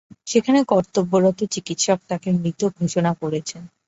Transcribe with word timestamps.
সেখানে 0.27 0.59
কর্তব্যরত 0.65 1.39
চিকিৎসক 1.53 1.99
তাঁকে 2.09 2.29
মৃত 2.37 2.61
ঘোষণা 2.77 3.11
করেছেন। 3.21 3.61